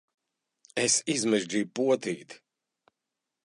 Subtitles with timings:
[0.83, 2.43] Es izmežģīju potīti!